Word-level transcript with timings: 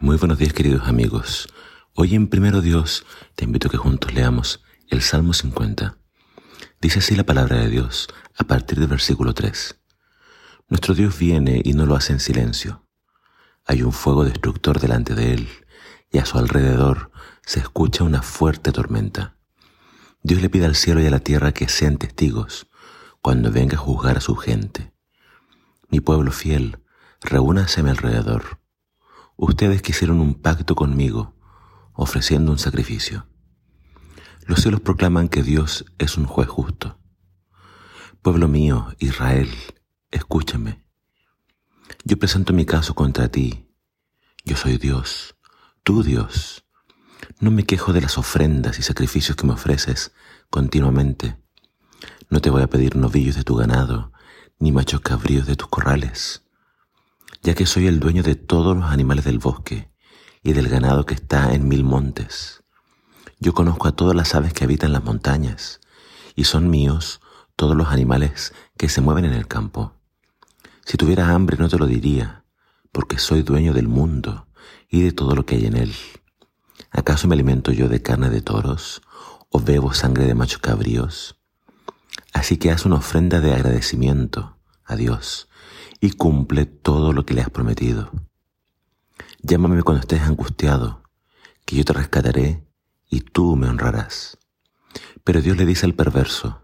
Muy 0.00 0.16
buenos 0.16 0.38
días 0.38 0.52
queridos 0.52 0.86
amigos. 0.86 1.48
Hoy 1.92 2.14
en 2.14 2.28
Primero 2.28 2.60
Dios 2.60 3.04
te 3.34 3.44
invito 3.44 3.66
a 3.66 3.70
que 3.72 3.78
juntos 3.78 4.14
leamos 4.14 4.62
el 4.90 5.02
Salmo 5.02 5.34
50. 5.34 5.98
Dice 6.80 7.00
así 7.00 7.16
la 7.16 7.26
palabra 7.26 7.56
de 7.56 7.68
Dios 7.68 8.06
a 8.36 8.44
partir 8.44 8.78
del 8.78 8.86
versículo 8.86 9.34
3. 9.34 9.76
Nuestro 10.68 10.94
Dios 10.94 11.18
viene 11.18 11.60
y 11.64 11.72
no 11.72 11.84
lo 11.84 11.96
hace 11.96 12.12
en 12.12 12.20
silencio. 12.20 12.86
Hay 13.66 13.82
un 13.82 13.92
fuego 13.92 14.22
destructor 14.22 14.78
delante 14.78 15.16
de 15.16 15.34
él 15.34 15.48
y 16.12 16.18
a 16.18 16.26
su 16.26 16.38
alrededor 16.38 17.10
se 17.44 17.58
escucha 17.58 18.04
una 18.04 18.22
fuerte 18.22 18.70
tormenta. 18.70 19.36
Dios 20.22 20.40
le 20.40 20.48
pide 20.48 20.66
al 20.66 20.76
cielo 20.76 21.02
y 21.02 21.06
a 21.06 21.10
la 21.10 21.18
tierra 21.20 21.50
que 21.50 21.68
sean 21.68 21.98
testigos 21.98 22.68
cuando 23.20 23.50
venga 23.50 23.76
a 23.76 23.80
juzgar 23.80 24.18
a 24.18 24.20
su 24.20 24.36
gente. 24.36 24.92
Mi 25.88 25.98
pueblo 25.98 26.30
fiel, 26.30 26.78
reúnase 27.20 27.80
a 27.80 27.82
mi 27.82 27.90
alrededor 27.90 28.57
Ustedes 29.40 29.82
quisieron 29.82 30.20
un 30.20 30.34
pacto 30.34 30.74
conmigo, 30.74 31.36
ofreciendo 31.92 32.50
un 32.50 32.58
sacrificio. 32.58 33.28
Los 34.46 34.62
cielos 34.62 34.80
proclaman 34.80 35.28
que 35.28 35.44
Dios 35.44 35.84
es 35.98 36.16
un 36.16 36.24
juez 36.24 36.48
justo. 36.48 36.98
Pueblo 38.20 38.48
mío, 38.48 38.88
Israel, 38.98 39.48
escúchame. 40.10 40.84
Yo 42.02 42.18
presento 42.18 42.52
mi 42.52 42.66
caso 42.66 42.96
contra 42.96 43.28
ti. 43.28 43.68
Yo 44.44 44.56
soy 44.56 44.76
Dios, 44.76 45.36
tú 45.84 46.02
Dios. 46.02 46.64
No 47.38 47.52
me 47.52 47.62
quejo 47.62 47.92
de 47.92 48.00
las 48.00 48.18
ofrendas 48.18 48.80
y 48.80 48.82
sacrificios 48.82 49.36
que 49.36 49.46
me 49.46 49.52
ofreces 49.52 50.10
continuamente. 50.50 51.36
No 52.28 52.40
te 52.40 52.50
voy 52.50 52.62
a 52.62 52.68
pedir 52.68 52.96
novillos 52.96 53.36
de 53.36 53.44
tu 53.44 53.54
ganado, 53.54 54.12
ni 54.58 54.72
machos 54.72 55.00
cabríos 55.00 55.46
de 55.46 55.54
tus 55.54 55.68
corrales 55.68 56.42
ya 57.42 57.54
que 57.54 57.66
soy 57.66 57.86
el 57.86 58.00
dueño 58.00 58.22
de 58.22 58.34
todos 58.34 58.76
los 58.76 58.86
animales 58.86 59.24
del 59.24 59.38
bosque 59.38 59.90
y 60.42 60.52
del 60.52 60.68
ganado 60.68 61.06
que 61.06 61.14
está 61.14 61.54
en 61.54 61.68
mil 61.68 61.84
montes. 61.84 62.62
Yo 63.38 63.54
conozco 63.54 63.88
a 63.88 63.92
todas 63.92 64.16
las 64.16 64.34
aves 64.34 64.52
que 64.52 64.64
habitan 64.64 64.92
las 64.92 65.04
montañas, 65.04 65.80
y 66.34 66.44
son 66.44 66.70
míos 66.70 67.20
todos 67.56 67.76
los 67.76 67.88
animales 67.88 68.52
que 68.76 68.88
se 68.88 69.00
mueven 69.00 69.24
en 69.24 69.32
el 69.32 69.46
campo. 69.46 69.92
Si 70.84 70.96
tuviera 70.96 71.34
hambre 71.34 71.56
no 71.58 71.68
te 71.68 71.78
lo 71.78 71.86
diría, 71.86 72.44
porque 72.92 73.18
soy 73.18 73.42
dueño 73.42 73.74
del 73.74 73.88
mundo 73.88 74.46
y 74.88 75.02
de 75.02 75.12
todo 75.12 75.34
lo 75.34 75.44
que 75.44 75.56
hay 75.56 75.66
en 75.66 75.76
él. 75.76 75.94
¿Acaso 76.90 77.28
me 77.28 77.34
alimento 77.34 77.72
yo 77.72 77.88
de 77.88 78.02
carne 78.02 78.30
de 78.30 78.40
toros 78.40 79.02
o 79.50 79.60
bebo 79.60 79.92
sangre 79.92 80.24
de 80.24 80.34
machos 80.34 80.60
cabríos? 80.60 81.36
Así 82.32 82.56
que 82.56 82.70
haz 82.70 82.86
una 82.86 82.96
ofrenda 82.96 83.40
de 83.40 83.52
agradecimiento 83.52 84.56
a 84.84 84.96
Dios 84.96 85.48
y 86.00 86.12
cumple 86.12 86.66
todo 86.66 87.12
lo 87.12 87.24
que 87.24 87.34
le 87.34 87.42
has 87.42 87.50
prometido. 87.50 88.10
Llámame 89.42 89.82
cuando 89.82 90.00
estés 90.00 90.22
angustiado, 90.22 91.02
que 91.64 91.76
yo 91.76 91.84
te 91.84 91.92
rescataré 91.92 92.66
y 93.08 93.20
tú 93.20 93.56
me 93.56 93.68
honrarás. 93.68 94.38
Pero 95.24 95.42
Dios 95.42 95.56
le 95.56 95.66
dice 95.66 95.86
al 95.86 95.94
perverso, 95.94 96.62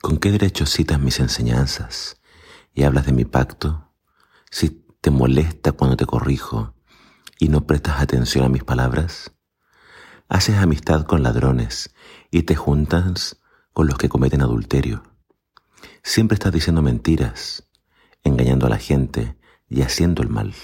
¿con 0.00 0.18
qué 0.18 0.30
derecho 0.30 0.66
citas 0.66 1.00
mis 1.00 1.20
enseñanzas 1.20 2.20
y 2.74 2.82
hablas 2.82 3.06
de 3.06 3.12
mi 3.12 3.24
pacto? 3.24 3.92
Si 4.50 4.86
te 5.00 5.10
molesta 5.10 5.72
cuando 5.72 5.96
te 5.96 6.06
corrijo 6.06 6.74
y 7.38 7.48
no 7.48 7.66
prestas 7.66 8.00
atención 8.00 8.44
a 8.44 8.48
mis 8.48 8.64
palabras, 8.64 9.32
haces 10.28 10.56
amistad 10.56 11.04
con 11.04 11.22
ladrones 11.22 11.94
y 12.30 12.42
te 12.42 12.54
juntas 12.54 13.40
con 13.72 13.86
los 13.86 13.96
que 13.96 14.08
cometen 14.08 14.42
adulterio. 14.42 15.02
Siempre 16.02 16.34
estás 16.34 16.52
diciendo 16.52 16.82
mentiras 16.82 17.67
engañando 18.28 18.66
a 18.66 18.70
la 18.70 18.78
gente 18.78 19.36
y 19.68 19.82
haciendo 19.82 20.22
el 20.22 20.28
mal. 20.28 20.54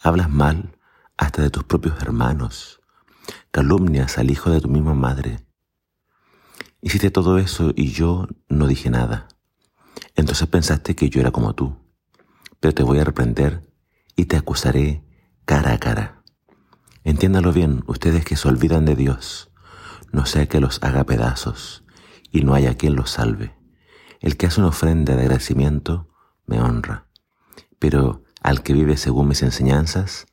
Hablas 0.00 0.30
mal 0.30 0.78
hasta 1.16 1.42
de 1.42 1.50
tus 1.50 1.64
propios 1.64 2.00
hermanos. 2.00 2.80
Calumnias 3.50 4.18
al 4.18 4.30
hijo 4.30 4.50
de 4.50 4.60
tu 4.60 4.68
misma 4.68 4.94
madre. 4.94 5.40
Hiciste 6.80 7.10
todo 7.10 7.38
eso 7.38 7.72
y 7.74 7.92
yo 7.92 8.28
no 8.48 8.66
dije 8.66 8.90
nada. 8.90 9.28
Entonces 10.16 10.46
pensaste 10.48 10.94
que 10.94 11.08
yo 11.08 11.20
era 11.20 11.30
como 11.30 11.54
tú. 11.54 11.76
Pero 12.60 12.74
te 12.74 12.82
voy 12.82 12.98
a 12.98 13.04
reprender 13.04 13.62
y 14.16 14.26
te 14.26 14.36
acusaré 14.36 15.04
cara 15.44 15.72
a 15.72 15.78
cara. 15.78 16.22
Entiéndalo 17.04 17.52
bien, 17.52 17.84
ustedes 17.86 18.24
que 18.24 18.36
se 18.36 18.48
olvidan 18.48 18.84
de 18.86 18.96
Dios, 18.96 19.50
no 20.12 20.26
sea 20.26 20.46
que 20.46 20.60
los 20.60 20.82
haga 20.82 21.04
pedazos 21.04 21.84
y 22.30 22.42
no 22.42 22.54
haya 22.54 22.76
quien 22.76 22.96
los 22.96 23.10
salve. 23.10 23.54
El 24.20 24.36
que 24.36 24.46
hace 24.46 24.60
una 24.60 24.68
ofrenda 24.68 25.14
de 25.14 25.22
agradecimiento 25.22 26.13
me 26.46 26.60
honra, 26.60 27.06
pero 27.78 28.24
al 28.42 28.62
que 28.62 28.72
vive 28.72 28.96
según 28.96 29.28
mis 29.28 29.42
enseñanzas, 29.42 30.26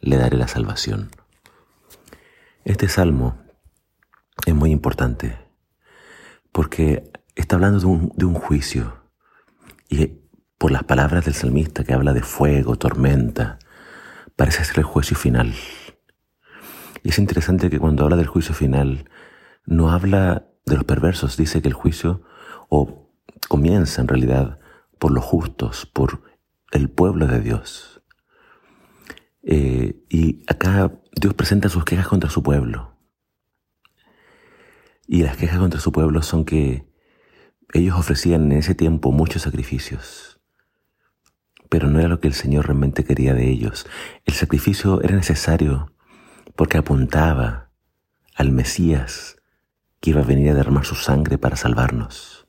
le 0.00 0.16
daré 0.16 0.36
la 0.36 0.48
salvación. 0.48 1.10
Este 2.64 2.88
salmo 2.88 3.38
es 4.46 4.54
muy 4.54 4.70
importante 4.70 5.38
porque 6.52 7.10
está 7.34 7.56
hablando 7.56 7.80
de 7.80 7.86
un, 7.86 8.12
de 8.16 8.24
un 8.24 8.34
juicio 8.34 9.04
y 9.88 10.20
por 10.58 10.70
las 10.70 10.84
palabras 10.84 11.24
del 11.24 11.34
salmista 11.34 11.84
que 11.84 11.94
habla 11.94 12.12
de 12.12 12.22
fuego, 12.22 12.76
tormenta, 12.76 13.58
parece 14.36 14.64
ser 14.64 14.78
el 14.78 14.84
juicio 14.84 15.16
final. 15.16 15.54
Y 17.02 17.08
es 17.10 17.18
interesante 17.18 17.70
que 17.70 17.78
cuando 17.78 18.04
habla 18.04 18.16
del 18.16 18.26
juicio 18.26 18.54
final, 18.54 19.08
no 19.64 19.90
habla 19.90 20.46
de 20.66 20.76
los 20.76 20.84
perversos, 20.84 21.36
dice 21.36 21.62
que 21.62 21.68
el 21.68 21.74
juicio, 21.74 22.22
o 22.68 23.10
comienza 23.48 24.00
en 24.02 24.08
realidad 24.08 24.59
por 25.00 25.10
los 25.10 25.24
justos, 25.24 25.86
por 25.86 26.22
el 26.70 26.90
pueblo 26.90 27.26
de 27.26 27.40
Dios. 27.40 28.02
Eh, 29.42 30.04
y 30.08 30.44
acá 30.46 30.92
Dios 31.18 31.34
presenta 31.34 31.68
sus 31.68 31.84
quejas 31.84 32.06
contra 32.06 32.30
su 32.30 32.44
pueblo. 32.44 32.96
Y 35.08 35.22
las 35.24 35.36
quejas 35.36 35.58
contra 35.58 35.80
su 35.80 35.90
pueblo 35.90 36.22
son 36.22 36.44
que 36.44 36.86
ellos 37.72 37.98
ofrecían 37.98 38.52
en 38.52 38.58
ese 38.58 38.74
tiempo 38.74 39.10
muchos 39.10 39.42
sacrificios, 39.42 40.38
pero 41.68 41.88
no 41.88 41.98
era 41.98 42.08
lo 42.08 42.20
que 42.20 42.28
el 42.28 42.34
Señor 42.34 42.66
realmente 42.66 43.02
quería 43.02 43.32
de 43.32 43.48
ellos. 43.48 43.86
El 44.26 44.34
sacrificio 44.34 45.02
era 45.02 45.16
necesario 45.16 45.92
porque 46.56 46.78
apuntaba 46.78 47.70
al 48.36 48.52
Mesías 48.52 49.38
que 50.00 50.10
iba 50.10 50.20
a 50.20 50.24
venir 50.24 50.50
a 50.50 50.54
derramar 50.54 50.84
su 50.84 50.94
sangre 50.94 51.38
para 51.38 51.56
salvarnos. 51.56 52.46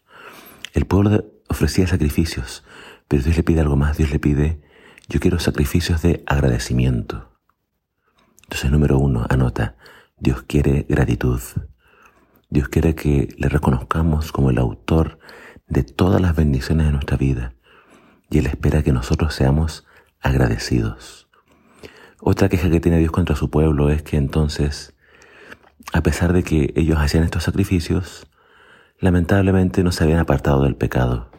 El 0.74 0.86
pueblo 0.86 1.10
de, 1.10 1.26
ofrecía 1.52 1.88
sacrificios, 1.88 2.64
pero 3.08 3.24
Dios 3.24 3.38
le 3.38 3.44
pide 3.44 3.62
algo 3.62 3.76
más, 3.76 3.98
Dios 3.98 4.12
le 4.12 4.20
pide, 4.20 4.62
yo 5.08 5.20
quiero 5.20 5.40
sacrificios 5.40 6.02
de 6.02 6.24
agradecimiento. 6.26 7.38
Entonces, 8.44 8.72
número 8.72 8.98
uno, 8.98 9.26
anota, 9.30 9.76
Dios 10.18 10.44
quiere 10.44 10.86
gratitud. 10.90 11.42
Dios 12.50 12.68
quiere 12.68 12.96
que 12.96 13.34
le 13.38 13.48
reconozcamos 13.48 14.32
como 14.32 14.50
el 14.50 14.58
autor 14.58 15.20
de 15.68 15.84
todas 15.84 16.22
las 16.22 16.36
bendiciones 16.36 16.86
de 16.86 16.92
nuestra 16.92 17.16
vida 17.16 17.54
y 18.30 18.40
Él 18.40 18.46
espera 18.46 18.84
que 18.84 18.92
nosotros 18.92 19.34
seamos 19.34 19.86
agradecidos. 20.20 21.30
Otra 22.20 22.50
queja 22.50 22.70
que 22.70 22.80
tiene 22.80 23.00
Dios 23.00 23.12
contra 23.12 23.36
su 23.36 23.50
pueblo 23.50 23.90
es 23.90 24.04
que 24.04 24.18
entonces, 24.18 24.94
a 25.92 26.04
pesar 26.04 26.34
de 26.34 26.44
que 26.44 26.74
ellos 26.76 26.98
hacían 27.00 27.24
estos 27.24 27.44
sacrificios, 27.44 28.28
lamentablemente 29.00 29.84
no 29.84 29.92
se 29.92 30.04
habían 30.04 30.20
apartado 30.20 30.64
del 30.64 30.76
pecado. 30.76 31.31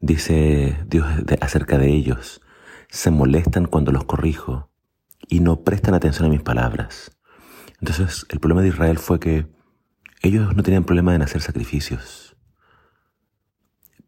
Dice 0.00 0.84
Dios 0.86 1.06
acerca 1.40 1.78
de 1.78 1.88
ellos, 1.88 2.42
se 2.88 3.10
molestan 3.10 3.66
cuando 3.66 3.92
los 3.92 4.04
corrijo 4.04 4.70
y 5.28 5.40
no 5.40 5.62
prestan 5.62 5.94
atención 5.94 6.26
a 6.26 6.30
mis 6.30 6.42
palabras. 6.42 7.16
Entonces 7.80 8.26
el 8.28 8.40
problema 8.40 8.62
de 8.62 8.68
Israel 8.68 8.98
fue 8.98 9.20
que 9.20 9.46
ellos 10.22 10.54
no 10.54 10.62
tenían 10.62 10.84
problema 10.84 11.14
en 11.14 11.22
hacer 11.22 11.40
sacrificios. 11.40 12.36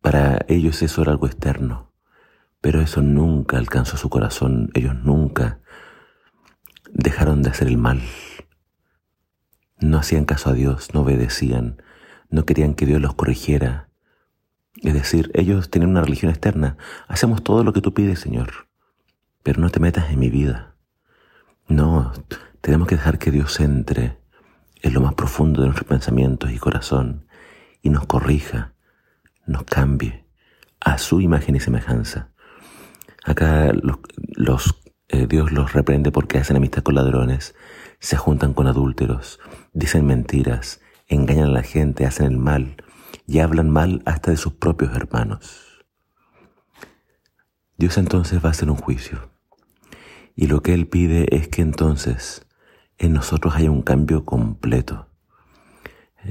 Para 0.01 0.39
ellos 0.49 0.83
eso 0.83 1.03
era 1.03 1.13
algo 1.13 1.27
externo, 1.27 1.93
pero 2.61 2.81
eso 2.81 3.03
nunca 3.03 3.59
alcanzó 3.59 3.97
su 3.97 4.09
corazón, 4.09 4.71
ellos 4.75 4.95
nunca 4.95 5.61
dejaron 6.93 7.43
de 7.43 7.51
hacer 7.51 7.69
el 7.69 7.79
mal. 7.79 8.01
No 9.81 9.99
hacían 9.99 10.25
caso 10.25 10.51
a 10.51 10.55
Dios, 10.55 10.95
no 10.95 11.01
obedecían, 11.01 11.83
no 12.31 12.45
querían 12.45 12.75
que 12.75 12.87
Dios 12.87 13.01
los 13.01 13.15
corrigiera, 13.15 13.88
es 14.83 14.95
decir, 14.95 15.31
ellos 15.35 15.71
tienen 15.71 15.91
una 15.91 16.03
religión 16.03 16.31
externa. 16.31 16.77
Hacemos 17.09 17.43
todo 17.43 17.65
lo 17.65 17.73
que 17.73 17.81
tú 17.81 17.95
pides, 17.95 18.21
Señor, 18.21 18.69
pero 19.43 19.61
no 19.61 19.71
te 19.71 19.81
metas 19.81 20.11
en 20.11 20.19
mi 20.19 20.31
vida. 20.31 20.77
No, 21.69 22.13
tenemos 22.61 22.89
que 22.89 22.97
dejar 22.97 23.19
que 23.19 23.31
Dios 23.31 23.61
entre 23.61 24.19
en 24.83 24.95
lo 24.95 25.01
más 25.01 25.15
profundo 25.15 25.61
de 25.61 25.67
nuestros 25.67 25.89
pensamientos 25.89 26.51
y 26.53 26.59
corazón 26.59 27.27
y 27.83 27.91
nos 27.91 28.07
corrija, 28.07 28.75
nos 29.47 29.65
cambie 29.65 30.25
a 30.81 30.99
su 30.99 31.21
imagen 31.21 31.57
y 31.57 31.61
semejanza. 31.61 32.31
Acá 33.25 33.73
los, 33.73 34.81
eh, 35.09 35.27
Dios 35.27 35.53
los 35.53 35.73
reprende 35.73 36.13
porque 36.13 36.39
hacen 36.39 36.57
amistad 36.57 36.83
con 36.83 36.95
ladrones, 36.95 37.55
se 37.99 38.17
juntan 38.17 38.55
con 38.55 38.67
adúlteros, 38.67 39.41
dicen 39.73 40.07
mentiras, 40.07 40.81
engañan 41.09 41.49
a 41.49 41.53
la 41.53 41.63
gente, 41.63 42.07
hacen 42.07 42.27
el 42.27 42.39
mal, 42.39 42.77
y 43.29 43.41
hablan 43.41 43.69
mal 43.69 44.03
hasta 44.07 44.31
de 44.31 44.39
sus 44.39 44.55
propios 44.55 44.97
hermanos. 44.97 45.85
Dios 47.77 47.99
entonces 47.99 48.43
va 48.43 48.49
a 48.49 48.53
hacer 48.53 48.71
un 48.71 48.77
juicio. 48.77 49.31
Y 50.35 50.47
lo 50.47 50.63
que 50.63 50.73
Él 50.73 50.89
pide 50.89 51.37
es 51.37 51.47
que 51.47 51.61
entonces 51.61 52.47
en 52.97 53.13
nosotros 53.13 53.55
haya 53.55 53.71
un 53.71 53.83
cambio 53.83 54.25
completo. 54.25 55.11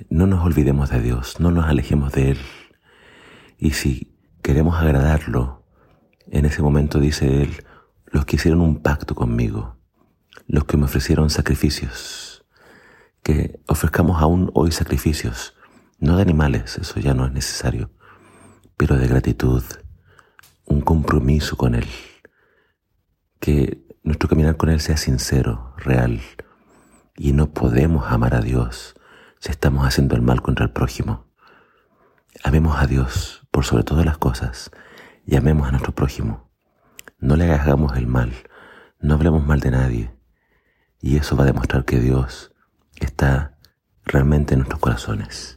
No 0.09 0.25
nos 0.25 0.43
olvidemos 0.43 0.89
de 0.89 0.99
Dios, 1.01 1.39
no 1.39 1.51
nos 1.51 1.65
alejemos 1.65 2.13
de 2.13 2.31
Él. 2.31 2.39
Y 3.59 3.71
si 3.71 4.17
queremos 4.41 4.75
agradarlo, 4.77 5.63
en 6.31 6.45
ese 6.45 6.63
momento 6.63 6.99
dice 6.99 7.43
Él, 7.43 7.63
los 8.07 8.25
que 8.25 8.37
hicieron 8.37 8.61
un 8.61 8.81
pacto 8.81 9.13
conmigo, 9.13 9.77
los 10.47 10.65
que 10.65 10.77
me 10.77 10.85
ofrecieron 10.85 11.29
sacrificios, 11.29 12.43
que 13.21 13.59
ofrezcamos 13.67 14.19
aún 14.19 14.49
hoy 14.55 14.71
sacrificios, 14.71 15.56
no 15.99 16.15
de 16.15 16.21
animales, 16.21 16.77
eso 16.77 16.99
ya 16.99 17.13
no 17.13 17.25
es 17.25 17.31
necesario, 17.31 17.91
pero 18.77 18.97
de 18.97 19.07
gratitud, 19.07 19.63
un 20.65 20.81
compromiso 20.81 21.57
con 21.57 21.75
Él, 21.75 21.87
que 23.39 23.85
nuestro 24.03 24.29
caminar 24.29 24.57
con 24.57 24.69
Él 24.69 24.79
sea 24.79 24.97
sincero, 24.97 25.73
real, 25.77 26.21
y 27.15 27.33
no 27.33 27.51
podemos 27.51 28.11
amar 28.11 28.35
a 28.35 28.41
Dios 28.41 28.95
si 29.39 29.51
estamos 29.51 29.85
haciendo 29.87 30.15
el 30.15 30.21
mal 30.21 30.41
contra 30.41 30.65
el 30.65 30.71
prójimo. 30.71 31.27
Amemos 32.43 32.79
a 32.79 32.85
Dios 32.85 33.47
por 33.51 33.65
sobre 33.65 33.83
todas 33.83 34.05
las 34.05 34.17
cosas 34.17 34.71
y 35.25 35.35
amemos 35.35 35.67
a 35.67 35.71
nuestro 35.71 35.93
prójimo. 35.93 36.51
No 37.19 37.35
le 37.35 37.51
hagamos 37.51 37.97
el 37.97 38.05
mal, 38.05 38.31
no 38.99 39.15
hablemos 39.15 39.45
mal 39.45 39.59
de 39.59 39.71
nadie. 39.71 40.15
Y 40.99 41.17
eso 41.17 41.35
va 41.35 41.43
a 41.43 41.47
demostrar 41.47 41.85
que 41.85 41.99
Dios 41.99 42.53
está 42.95 43.57
realmente 44.05 44.53
en 44.53 44.59
nuestros 44.59 44.79
corazones. 44.79 45.56